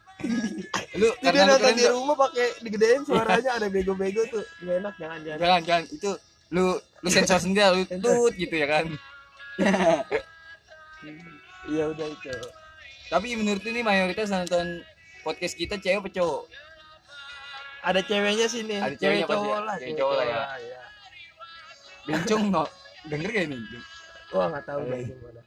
Lu 0.95 1.09
jadi 1.19 1.37
nonton 1.43 1.59
keren 1.61 1.77
di 1.77 1.87
rumah 1.87 2.17
pakai 2.19 2.47
digedein 2.61 3.03
suaranya 3.03 3.57
ada 3.57 3.67
bego-bego 3.67 4.23
tuh. 4.27 4.45
Nggak 4.61 4.77
enak 4.79 4.95
jangan 4.97 5.19
jangan. 5.21 5.39
Jangan 5.39 5.61
jangan. 5.65 5.85
Itu 5.91 6.11
lu 6.51 6.65
lu 6.77 7.09
sensor 7.09 7.39
sendiri 7.39 7.67
lu 7.73 7.83
tut 7.97 8.35
gitu 8.35 8.55
ya 8.55 8.67
kan? 8.67 8.85
Iya 11.67 11.85
udah 11.89 12.07
itu. 12.09 12.33
Tapi 13.09 13.35
menurut 13.35 13.63
ini 13.63 13.81
mayoritas 13.81 14.29
nonton 14.29 14.81
podcast 15.21 15.55
kita 15.55 15.77
cewek 15.77 16.01
apa 16.01 16.09
cowok? 16.11 16.43
Ada 17.81 18.01
ceweknya 18.03 18.47
sini 18.47 18.77
Ada 18.77 18.93
cewek 18.93 19.25
ceweknya 19.25 19.27
cowok 19.27 19.49
ya? 19.49 19.59
lah 19.61 19.77
Cewek 19.77 19.95
cowok 19.97 20.15
lah 20.15 20.25
ya. 20.25 20.43
iya. 20.59 20.81
bencong 22.03 22.43
no. 22.49 22.65
Denger 23.03 23.31
gak 23.31 23.45
ini? 23.47 23.57
Wah 24.31 24.47
nggak 24.49 24.65
tahu 24.65 24.81
Eh. 24.87 25.05
gimana 25.07 25.41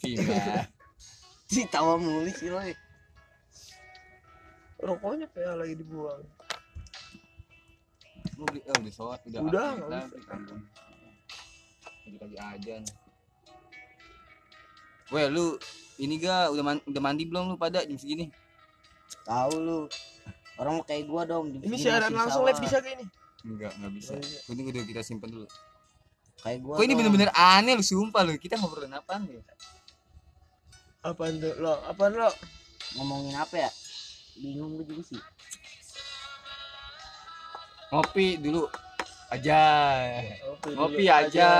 Vina 0.00 0.66
si 1.46 1.62
tawa 1.72 1.96
mulu 1.96 2.28
sih 2.28 2.48
lo. 2.48 2.58
rokoknya 4.76 5.26
kayak 5.32 5.56
lagi 5.56 5.74
dibuang 5.74 6.20
lu 8.36 8.44
beli 8.44 8.60
oh, 8.62 8.74
udah 8.76 8.92
sholat 8.92 9.20
udah 9.24 9.40
Udah, 9.40 9.68
nggak 9.78 10.04
kan. 10.28 10.40
Lagi 12.04 12.16
lagi 12.20 12.36
ajan 12.36 12.82
Weh 15.08 15.26
lu 15.30 15.56
ini 15.96 16.18
ga 16.18 16.50
udah 16.50 16.60
man- 16.62 16.84
udah 16.84 17.00
mandi 17.00 17.24
belum 17.24 17.48
lu 17.48 17.56
pada 17.56 17.80
jam 17.80 17.94
segini? 17.94 18.28
Tahu 19.22 19.54
lu. 19.56 19.80
Orang 20.58 20.76
mau 20.76 20.84
kayak 20.84 21.06
gua 21.06 21.22
dong. 21.22 21.54
di- 21.54 21.62
ini 21.62 21.78
siaran 21.78 22.10
langsung 22.10 22.42
sawah. 22.42 22.50
live 22.50 22.60
bisa 22.60 22.82
kayak 22.82 23.00
ini 23.00 23.06
Enggak, 23.46 23.72
enggak 23.78 23.92
bisa. 23.94 24.12
Oh, 24.12 24.18
iya. 24.18 24.38
Ini 24.50 24.60
udah 24.66 24.82
kita 24.82 25.00
simpen 25.06 25.30
dulu. 25.30 25.46
Kayak 26.42 26.58
gua. 26.60 26.74
Kok 26.74 26.82
ini 26.82 26.90
dong. 26.90 26.98
bener-bener 27.00 27.30
aneh 27.32 27.72
lu 27.72 27.84
sumpah 27.86 28.26
lu. 28.26 28.34
Kita 28.34 28.58
ngobrolin 28.58 28.90
apaan 28.92 29.24
ya? 29.24 29.40
Apaan 31.06 31.38
tuh 31.38 31.54
lo 31.56 31.78
apaan 31.86 32.12
lo 32.12 32.28
ngomongin 32.98 33.34
apa 33.34 33.56
ya? 33.58 33.70
Bingung 34.36 34.74
gua 34.74 34.84
juga 34.84 35.02
sih. 35.06 35.20
Ngopi 37.88 38.26
dulu 38.38 38.66
aja. 39.30 39.60
Ngopi 40.66 41.02
dulu 41.06 41.10
aja. 41.10 41.50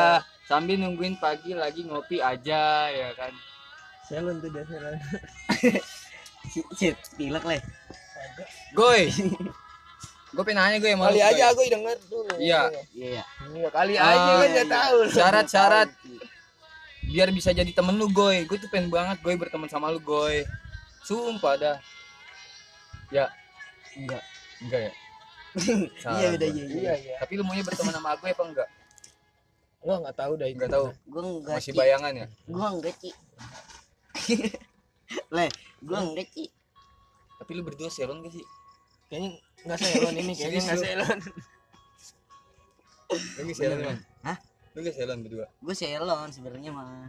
Sambil 0.46 0.78
nungguin 0.78 1.18
pagi 1.18 1.54
lagi 1.54 1.82
ngopi 1.82 2.18
aja 2.18 2.86
ya 2.86 3.08
kan. 3.14 3.32
Selon 4.06 4.38
tuh 4.38 4.50
dia 4.50 4.62
selon 4.62 4.94
Si, 6.46 6.62
si, 6.78 6.86
pilek 7.16 7.42
leh. 7.42 7.58
Goy. 8.70 9.10
Gue 10.30 10.44
pengen 10.44 10.60
nanya 10.60 10.76
gue 10.78 10.92
mau 10.94 11.08
kali 11.08 11.18
aja 11.18 11.48
aku 11.48 11.64
denger 11.64 11.96
dulu 12.06 12.28
Iya. 12.36 12.68
Iya 12.92 13.08
ya. 13.18 13.24
iya 13.50 13.68
kali 13.72 13.94
Ah, 13.96 14.04
aja 14.04 14.30
kan 14.36 14.36
iya, 14.36 14.46
nggak 14.52 14.68
iya. 14.68 14.76
tahu 14.76 14.96
Syarat-syarat 15.08 15.88
biar 17.06 17.28
bisa 17.30 17.54
jadi 17.54 17.70
temen 17.70 17.94
lu 17.94 18.10
goy 18.10 18.42
gue 18.44 18.58
tuh 18.58 18.68
pengen 18.68 18.90
banget 18.90 19.18
goy 19.22 19.38
berteman 19.38 19.70
sama 19.70 19.88
lu 19.88 20.02
goy 20.02 20.42
sumpah 21.06 21.54
dah 21.54 21.76
ya 23.08 23.30
Enggak. 23.96 24.22
enggak 24.60 24.80
ya 24.90 24.92
Salah 26.04 26.20
Iya 26.20 26.28
udah 26.36 26.48
iya. 26.52 26.64
iya 26.66 26.76
iya. 26.76 26.94
iya 27.00 27.14
tapi 27.16 27.38
lu 27.38 27.42
maunya 27.46 27.64
berteman 27.64 27.94
sama 27.94 28.12
gue 28.18 28.28
apa 28.28 28.42
enggak 28.44 28.68
gua 29.86 30.02
nggak 30.02 30.16
tahu 30.18 30.32
dah 30.34 30.46
itu 30.50 30.56
enggak 30.58 30.72
tahu 30.74 30.86
Gua 31.06 31.22
enggak. 31.22 31.54
masih 31.56 31.72
Ci. 31.72 31.78
bayangan 31.78 32.12
ya 32.12 32.26
Gua 32.50 32.66
enggak, 32.74 32.94
Ci. 32.98 33.10
leh, 35.36 35.50
gua 35.86 35.98
enggak, 36.02 36.26
Ci. 36.34 36.44
tapi 37.38 37.50
lu 37.54 37.62
berdua 37.62 37.86
serong 37.86 38.26
gak 38.26 38.34
sih 38.34 38.44
kayaknya 39.06 39.38
nggak 39.62 39.78
selon 39.78 40.14
ini 40.18 40.32
kayaknya 40.34 40.60
Serius 40.60 40.64
nggak 40.66 40.80
selon 40.82 41.18
nggak 43.38 43.56
selon 43.56 43.96
Hah? 44.26 44.38
Lu 44.76 44.84
nggak 44.84 44.96
selon 45.00 45.24
berdua? 45.24 45.48
Gua 45.64 45.72
selon 45.72 46.28
sebenarnya 46.28 46.68
mah. 46.68 47.08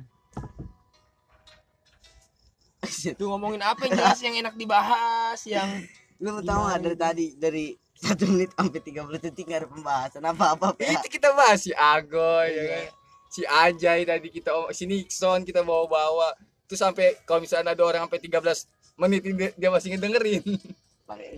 tuh 3.20 3.28
ngomongin 3.28 3.60
apa 3.60 3.84
yang 3.92 4.00
jelas 4.00 4.20
yang 4.24 4.36
enak 4.40 4.56
dibahas 4.56 5.44
yang 5.44 5.68
Lu 6.24 6.42
tahu 6.42 6.62
nggak 6.66 6.82
dari 6.82 6.98
tadi 6.98 7.26
dari 7.38 7.66
satu 7.94 8.26
menit 8.26 8.50
sampai 8.58 8.82
30 8.82 9.22
detik 9.22 9.46
nggak 9.46 9.60
ada 9.62 9.70
pembahasan 9.70 10.24
apa-apa 10.26 10.74
ya. 10.82 10.98
itu 10.98 11.18
kita 11.18 11.30
bahas 11.34 11.62
si 11.62 11.72
Agoy 11.76 12.50
ya 12.50 12.64
kan? 12.74 12.86
Si 13.30 13.42
Ajay 13.46 14.02
tadi 14.02 14.28
kita 14.34 14.50
si 14.74 14.90
Nixon 14.90 15.46
kita 15.46 15.62
bawa-bawa. 15.62 16.34
Terus 16.66 16.82
sampai 16.82 17.22
kalau 17.22 17.46
misalnya 17.46 17.78
ada 17.78 17.84
orang 17.86 18.10
sampai 18.10 18.18
13 18.18 18.98
menit 18.98 19.22
dia, 19.54 19.70
masih 19.70 19.94
ngedengerin. 19.94 20.42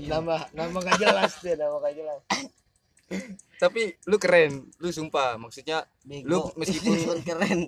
Nambah 0.07 0.55
nambah 0.55 0.79
nggak 0.79 0.99
jelas 1.01 1.31
deh 1.43 1.59
nambah 1.59 1.79
nggak 1.83 1.95
jelas 1.99 2.21
tapi 3.57 3.81
lu 4.05 4.15
keren 4.15 4.51
lu 4.77 4.89
sumpah 4.89 5.35
maksudnya 5.35 5.83
Bego. 6.01 6.27
Lu 6.27 6.39
meskipun- 6.55 6.95
Lu 7.09 7.21
keren. 7.21 7.67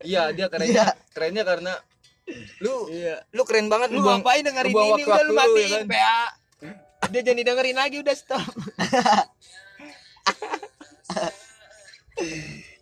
iya 0.00 0.32
dia 0.32 0.48
kerennya 0.48 0.84
kerennya 1.12 1.44
karena 1.44 1.72
lu 2.58 2.88
iya 2.88 3.20
lu 3.30 3.44
keren 3.44 3.68
banget 3.68 3.88
lu 3.90 4.00
buang- 4.00 4.20
ngapain 4.20 4.42
dengerin 4.42 4.72
buang 4.72 4.88
ini 4.90 5.02
udah 5.02 5.22
lu 5.22 5.28
lu, 5.28 5.34
matiin 5.34 5.60
ya 5.62 5.68
kan? 5.70 5.86
PA 5.86 6.20
dia 7.08 7.22
jadi 7.22 7.40
dengerin 7.42 7.76
lagi 7.76 7.96
udah 7.98 8.14
stop 8.14 8.48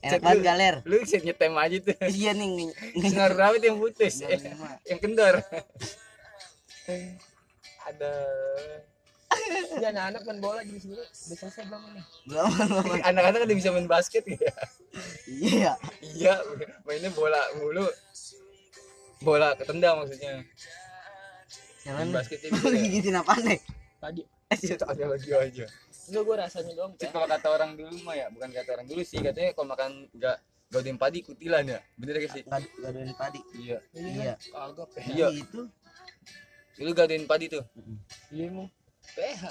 Enak 0.00 0.20
banget 0.22 0.40
galer. 0.40 0.75
lu 0.82 1.02
bisa 1.02 1.18
nyetem 1.18 1.52
aja 1.54 1.76
tuh 1.82 1.96
Iya 2.00 2.30
nih. 2.32 2.70
sinar 3.02 3.34
rawit 3.34 3.60
yang 3.60 3.76
putus 3.76 4.22
yang 4.88 4.98
kendor 4.98 5.42
ada 7.84 8.12
ya 9.83 9.88
anak-anak 9.92 10.23
main 10.25 10.38
bola 10.40 10.61
jadi 10.62 10.78
sini 10.80 10.92
udah 10.97 11.09
selesai 11.12 11.64
belum 11.68 11.83
nih 11.92 12.04
Belum, 12.26 12.50
belum. 12.50 12.85
anak-anak 13.11 13.40
udah 13.45 13.56
bisa 13.56 13.68
main 13.75 13.88
basket 13.90 14.25
ya? 14.26 14.54
Iya. 15.28 15.73
iya 16.00 16.35
mainnya 16.87 17.11
bola 17.12 17.40
mulu. 17.61 17.87
Bola 19.21 19.52
ketendang 19.56 20.00
maksudnya. 20.04 20.45
Jangan 21.85 22.06
basket 22.11 22.38
Lu 22.64 22.76
gigitin 22.76 23.18
apaan 23.18 23.45
deh? 23.45 23.61
tadi. 24.00 24.23
Ada 24.92 25.04
lagi 25.11 25.30
aja. 25.35 25.66
Enggak 26.06 26.23
gue 26.23 26.37
rasanya 26.38 26.73
doang 26.78 26.92
PA 26.95 27.11
kalau 27.11 27.26
kata 27.26 27.49
orang 27.50 27.71
dulu 27.75 27.99
mah 28.06 28.14
ya 28.14 28.26
bukan 28.30 28.49
kata 28.54 28.71
orang 28.78 28.87
dulu 28.87 29.02
sih. 29.02 29.18
Katanya 29.18 29.50
kalau 29.59 29.68
makan 29.75 29.90
nggak 30.14 30.37
gaudin 30.71 30.97
padi 30.99 31.18
kutilan 31.26 31.66
ya. 31.66 31.80
Bener 31.99 32.14
gak 32.23 32.30
sih? 32.30 32.42
Gak 32.47 32.62
gaduhin 32.78 33.11
padi. 33.18 33.40
iya. 33.59 33.78
Iya. 33.95 34.35
kagak 34.38 34.88
Iya. 35.02 35.26
Itu. 35.35 35.66
lu 36.76 36.90
gaudin 36.92 37.25
padi 37.26 37.50
tuh. 37.50 37.64
Iya 38.30 38.52
mau 38.54 38.68
PH 39.14 39.42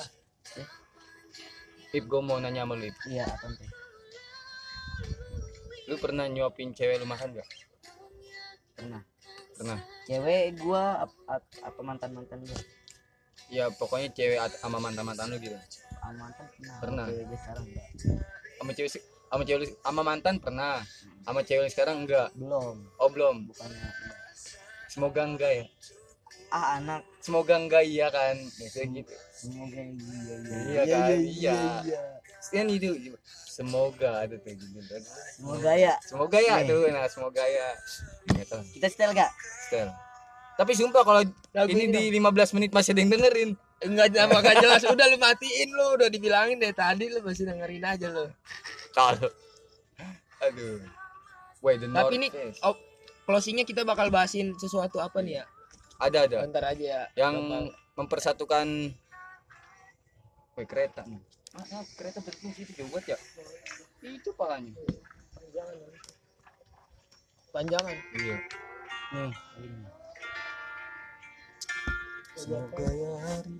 Ip 1.96 2.04
gue 2.04 2.22
mau 2.22 2.36
nanya 2.44 2.68
sama 2.68 2.76
lu 2.76 2.92
Ip. 2.92 2.98
Iya, 3.08 3.24
apa 3.24 3.46
tuh? 3.48 3.70
lu 5.86 5.96
pernah 6.02 6.26
nyuapin 6.26 6.74
cewek 6.74 6.98
lu 6.98 7.06
makan 7.06 7.38
gak 7.38 7.46
pernah. 8.76 9.02
Pernah. 9.56 9.80
Cewek 10.10 10.60
gua 10.60 11.08
ap- 11.08 11.56
apa 11.64 11.80
mantan 11.86 12.12
mantan 12.12 12.42
gua? 12.44 12.60
Ya 13.48 13.70
pokoknya 13.72 14.10
cewek 14.12 14.42
sama 14.60 14.82
mantan 14.82 15.06
mantan 15.06 15.32
lu 15.32 15.38
gitu. 15.40 15.56
Ah, 16.02 16.12
mantan 16.12 16.46
pernah. 16.52 16.76
Pernah. 16.82 17.06
Cewek 17.08 17.24
gua 17.30 17.38
sekarang 17.40 17.66
enggak. 17.70 17.90
Sama 18.60 18.72
cewek 18.76 18.92
sama 19.30 19.42
cewek 19.46 19.60
lu- 19.64 19.78
sama 19.80 20.02
mantan 20.04 20.36
pernah. 20.42 20.76
Sama 21.24 21.40
cewek 21.46 21.70
sekarang 21.72 21.98
enggak? 22.04 22.28
Belum. 22.36 22.76
Oh 23.00 23.10
belum. 23.10 23.36
Bukannya. 23.48 23.90
Semoga 24.92 25.22
enggak 25.24 25.52
ya 25.54 25.66
ah 26.54 26.78
anak. 26.78 27.02
Semoga 27.22 27.58
enggak 27.58 27.84
iya 27.86 28.08
kan? 28.14 28.38
Kayak 28.74 28.88
gitu. 29.02 29.14
semoga 29.36 29.82
iya 29.82 30.36
iya. 30.36 30.36
Iya 30.70 30.84
kan, 30.86 31.18
iya. 31.22 31.60
kan 32.54 32.66
itu 32.70 32.90
semoga 33.50 34.10
ada 34.28 34.36
tuh 34.38 34.54
gitu. 34.54 34.80
Semoga 35.40 35.72
ya. 35.74 35.94
Semoga 36.04 36.38
ya 36.44 36.56
Nih. 36.62 36.68
tuh 36.70 36.82
nah 36.92 37.06
semoga 37.08 37.44
ya. 37.44 37.70
Gitu 38.30 38.58
kita 38.78 38.88
setel 38.92 39.12
gak? 39.16 39.32
Setel. 39.70 39.90
tapi 40.56 40.72
sumpah 40.72 41.04
kalau 41.04 41.22
Lagu 41.52 41.68
ini 41.68 41.92
ini 41.92 42.16
di 42.16 42.20
15 42.24 42.56
menit 42.56 42.72
masih 42.72 42.96
ada 42.96 43.02
yang 43.04 43.12
dengerin. 43.12 43.50
Enggak 43.84 44.08
nama 44.16 44.40
gak 44.40 44.56
jelas. 44.64 44.82
Udah 44.88 45.06
lu 45.12 45.18
matiin 45.20 45.70
lu. 45.72 46.00
Udah 46.00 46.08
dibilangin 46.08 46.60
dari 46.60 46.72
tadi 46.72 47.12
lu 47.12 47.20
masih 47.24 47.44
dengerin 47.48 47.84
aja 47.84 48.08
lu. 48.08 48.26
kalau 48.96 49.28
aduh. 50.40 50.80
Wait, 51.66 51.82
the 51.82 51.90
Tapi 51.90 52.14
ini 52.22 52.28
oh, 52.62 52.78
closingnya 53.26 53.66
kita 53.66 53.82
bakal 53.82 54.14
bahasin 54.14 54.54
sesuatu 54.62 55.02
apa 55.02 55.18
nih 55.26 55.42
ya? 55.42 55.46
Ada 55.98 56.20
ada. 56.28 56.38
Bentar 56.44 56.64
aja 56.66 56.84
ya. 56.84 57.02
yang 57.16 57.36
Bakal- 57.40 57.74
mempersatukan 57.96 58.68
Wih, 60.56 60.68
kereta. 60.68 61.04
Ah, 61.52 61.64
ah, 61.76 61.84
kereta 61.96 62.20
berfungsi 62.20 62.64
itu 62.64 62.84
banget 62.88 63.16
ya? 63.16 63.18
Itu 64.02 64.32
palanya. 64.36 64.72
Panjangan. 67.52 67.96
iya. 68.20 68.38
Nih 69.16 69.32
semoga 72.36 72.84
ya 72.84 73.12
hari 73.24 73.56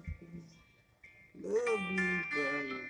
lebih 1.40 2.20
baik. 2.36 2.84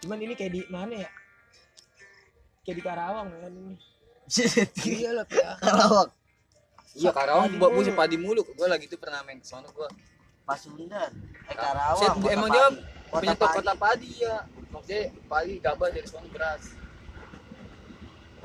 Cuman 0.00 0.18
ini 0.24 0.32
kayak 0.32 0.52
di 0.56 0.62
mana 0.72 1.04
ya? 1.04 1.10
Kayak 2.70 2.86
di 2.86 2.86
Karawang 2.86 3.26
kan 3.34 3.50
ini. 3.50 3.74
iya 4.86 5.10
lah 5.10 5.26
ya. 5.26 5.58
Karawang. 5.66 6.10
Iya 6.94 7.10
Karawang 7.10 7.50
buat 7.58 7.72
musim 7.74 7.98
padi 7.98 8.14
mulu. 8.14 8.46
Gua 8.54 8.70
lagi 8.70 8.86
tuh 8.86 8.94
pernah 8.94 9.26
main 9.26 9.42
ke 9.42 9.46
sana 9.50 9.66
gua. 9.74 9.90
Pasundan. 10.46 11.10
Eh 11.50 11.50
Set, 11.50 11.58
Karawang 11.58 12.14
Kota 12.22 12.30
emang 12.30 12.48
dia 12.54 12.66
Padi. 12.70 13.26
punya 13.26 13.34
Kota 13.34 13.54
kota 13.58 13.74
padi 13.74 14.10
ya. 14.22 14.46
Maksudnya 14.70 15.02
padi 15.26 15.52
gabah 15.58 15.90
dari 15.90 16.06
sana 16.06 16.30
beras. 16.30 16.62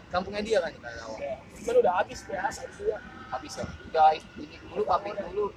Kampungnya 0.09 0.41
dia 0.41 0.57
kan 0.57 0.73
di 0.73 0.81
Karawang. 0.81 1.21
Cuman 1.61 1.75
udah 1.85 1.93
habis 2.01 2.19
ya, 2.25 2.49
satu 2.49 2.81
ya. 2.89 2.97
habis 3.29 3.53
ya. 3.61 3.65
Udah 3.93 4.09
ini 4.41 4.57
dulu 4.57 4.81
pabrik 4.89 5.21
dulu 5.21 5.53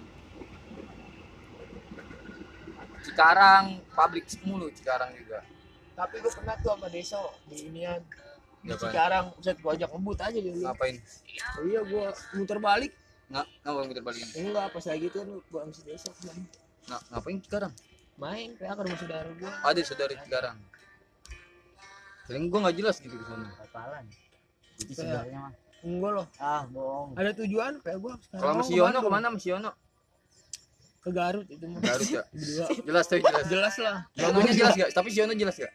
Cikarang 3.01 3.81
pabrik 3.97 4.29
mulu 4.45 4.69
Cikarang 4.77 5.17
juga. 5.17 5.41
Tapi 5.97 6.21
gue 6.21 6.33
pernah 6.37 6.53
tuh 6.61 6.77
sama 6.77 6.93
Deso 6.93 7.33
di 7.49 7.73
inian. 7.73 8.05
Di 8.59 8.69
Ngapain? 8.69 8.81
Cikarang, 8.85 9.27
set 9.39 9.57
gua 9.59 9.73
ajak 9.73 9.89
ngebut 9.89 10.19
aja 10.19 10.39
dulu. 10.39 10.61
ngapain 10.63 10.97
Oh, 11.55 11.63
iya 11.65 11.81
gua 11.83 12.05
muter 12.33 12.59
balik. 12.59 12.93
nggak 13.29 13.47
ngapain 13.61 13.87
muter 13.87 14.03
balik 14.03 14.21
Enggak, 14.35 14.67
pas 14.69 14.85
lagi 14.85 15.07
tuh 15.09 15.21
kan 15.21 15.29
gua 15.47 15.61
si 15.69 15.83
Deso 15.83 16.09
kemarin. 16.13 16.45
nggak 16.85 17.03
ngapain 17.09 17.37
Cikarang 17.41 17.73
main 18.17 18.49
kayak 18.55 18.73
ke 18.73 18.83
rumah 18.83 18.99
saudara 18.99 19.31
gua. 19.33 19.53
ada 19.63 19.81
saudara 19.81 20.13
Cikarang 20.17 20.59
sering 22.25 22.45
gua 22.47 22.59
nggak 22.63 22.77
jelas 22.77 22.97
gitu 22.99 23.15
ke 23.15 23.25
sana 23.25 23.49
Kapalan 23.59 24.05
itu 24.77 24.93
sebenarnya 24.93 25.39
mah 25.41 25.53
Enggak 25.79 26.11
loh. 26.13 26.27
ah 26.37 26.63
bohong 26.67 27.11
Ada 27.15 27.31
tujuan 27.37 27.73
kayak 27.79 27.99
gua. 27.99 28.15
kalau 28.29 28.53
sama 28.53 28.63
si 28.63 28.75
Yono 28.75 28.99
ke 28.99 29.09
mana 29.09 29.27
sama 29.29 29.39
si 29.39 29.49
Yono 29.49 29.71
Ke 30.99 31.11
Garut 31.11 31.47
itu 31.47 31.65
mah. 31.65 31.81
Garut 31.81 32.09
ya 32.09 32.23
jelas 32.89 33.05
tuh 33.05 33.17
jelas 33.19 33.45
Jelas 33.47 33.75
lah. 33.79 33.97
Yononya 34.15 34.53
jelas 34.53 34.75
gak 34.75 34.91
tapi 34.91 35.09
Yono 35.11 35.33
jelas 35.33 35.55
gak 35.55 35.71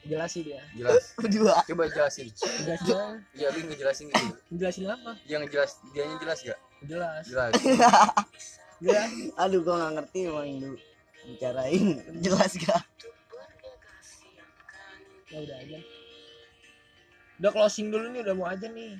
Jelas 0.00 0.30
sih 0.34 0.42
dia. 0.42 0.60
jelas 0.72 1.12
berdua 1.14 1.60
coba 1.64 1.84
jelasin 1.86 2.26
Jelas 2.32 2.80
dong. 2.82 3.20
iya 3.36 3.48
lu 3.52 3.60
ngejelasin 3.66 4.06
gitu 4.08 4.26
Jelasin 4.56 4.84
apa? 4.88 5.12
dia 5.24 5.36
ngejelas 5.38 5.70
dia 5.92 6.04
jelas 6.16 6.38
gak 6.40 6.58
Jelas. 6.82 7.24
jelas 7.28 7.52
Jelas. 8.84 9.10
aduh 9.36 9.60
gua 9.60 9.74
nggak 9.76 9.92
ngerti 10.00 10.18
emang 10.24 10.48
lu 10.58 10.72
bicarain 11.26 11.86
jelas 12.18 12.52
gak 12.56 12.82
Ya 15.28 15.38
udah 15.38 15.56
aja. 15.62 15.78
Udah 17.38 17.50
closing 17.54 17.86
dulu 17.88 18.10
nih, 18.10 18.26
udah 18.26 18.34
mau 18.34 18.50
aja 18.50 18.66
nih. 18.66 18.98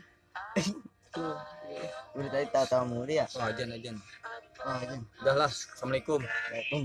Tuh. 1.10 1.34
udah 2.14 2.30
tadi 2.30 2.46
tahu 2.50 2.66
tahu 2.66 2.84
mulu 2.86 3.10
ya 3.10 3.26
oh 3.34 3.42
ajan 3.42 3.70
ajan 3.74 3.96
oh, 4.62 4.78
aja. 4.78 4.94
udah 5.22 5.34
lah 5.36 5.50
assalamualaikum 5.50 6.22
Assalamualaikum 6.22 6.82